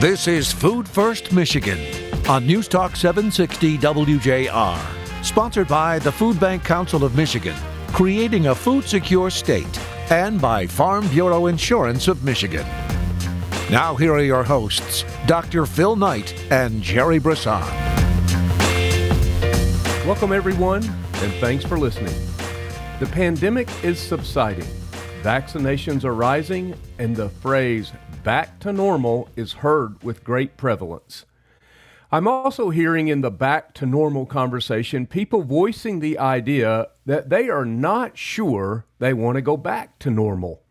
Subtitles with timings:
[0.00, 1.78] This is Food First Michigan
[2.26, 7.54] on News Talk 760 WJR, sponsored by the Food Bank Council of Michigan,
[7.88, 9.78] creating a food secure state,
[10.10, 12.66] and by Farm Bureau Insurance of Michigan.
[13.70, 15.66] Now, here are your hosts, Dr.
[15.66, 17.60] Phil Knight and Jerry Brisson.
[20.06, 22.14] Welcome, everyone, and thanks for listening.
[23.00, 24.64] The pandemic is subsiding,
[25.22, 27.92] vaccinations are rising, and the phrase
[28.24, 31.26] back to normal is heard with great prevalence.
[32.10, 37.48] I'm also hearing in the back to normal conversation people voicing the idea that they
[37.48, 40.62] are not sure they want to go back to normal.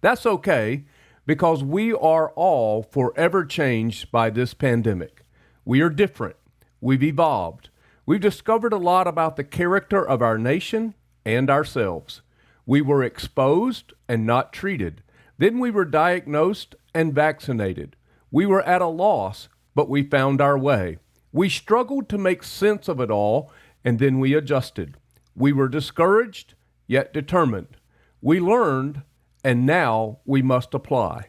[0.00, 0.84] That's okay
[1.24, 5.24] because we are all forever changed by this pandemic.
[5.64, 6.36] We are different.
[6.80, 7.70] We've evolved.
[8.04, 10.94] We've discovered a lot about the character of our nation
[11.24, 12.20] and ourselves.
[12.66, 15.02] We were exposed and not treated.
[15.38, 17.96] Then we were diagnosed and vaccinated.
[18.30, 20.98] We were at a loss, but we found our way.
[21.32, 23.50] We struggled to make sense of it all,
[23.84, 24.96] and then we adjusted.
[25.34, 26.54] We were discouraged,
[26.86, 27.76] yet determined.
[28.20, 29.02] We learned,
[29.42, 31.28] and now we must apply.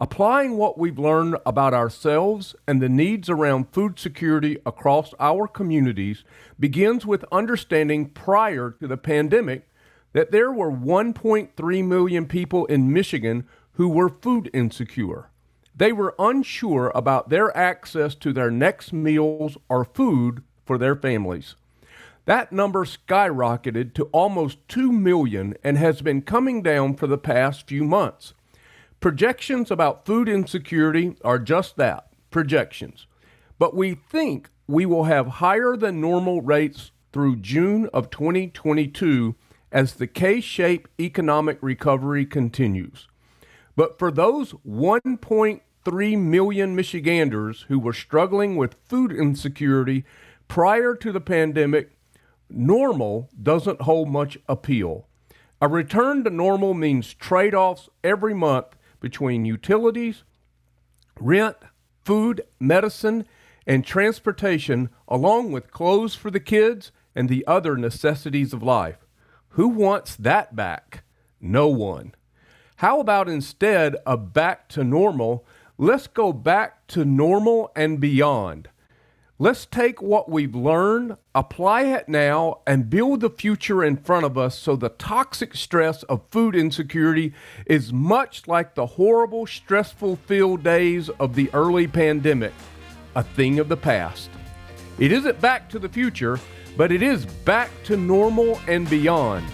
[0.00, 6.24] Applying what we've learned about ourselves and the needs around food security across our communities
[6.58, 9.68] begins with understanding prior to the pandemic
[10.12, 15.30] that there were 1.3 million people in Michigan who were food insecure.
[15.74, 21.54] They were unsure about their access to their next meals or food for their families.
[22.24, 27.66] That number skyrocketed to almost 2 million and has been coming down for the past
[27.66, 28.34] few months.
[29.00, 33.06] Projections about food insecurity are just that projections.
[33.58, 39.34] But we think we will have higher than normal rates through June of 2022
[39.72, 43.08] as the K shaped economic recovery continues.
[43.74, 50.04] But for those 1.3 million Michiganders who were struggling with food insecurity
[50.46, 51.96] prior to the pandemic,
[52.50, 55.08] normal doesn't hold much appeal.
[55.60, 60.22] A return to normal means trade offs every month between utilities,
[61.18, 61.56] rent,
[62.04, 63.24] food, medicine,
[63.66, 68.98] and transportation, along with clothes for the kids and the other necessities of life.
[69.52, 71.04] Who wants that back?
[71.40, 72.14] No one.
[72.76, 75.44] How about instead of back to normal,
[75.76, 78.70] let's go back to normal and beyond?
[79.38, 84.38] Let's take what we've learned, apply it now, and build the future in front of
[84.38, 87.34] us so the toxic stress of food insecurity
[87.66, 92.52] is much like the horrible, stressful filled days of the early pandemic,
[93.14, 94.30] a thing of the past.
[94.98, 96.38] It isn't back to the future,
[96.76, 99.44] but it is back to normal and beyond.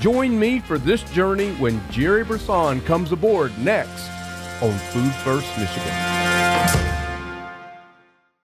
[0.00, 4.10] Join me for this journey when Jerry Brisson comes aboard next
[4.62, 6.13] on Food First Michigan.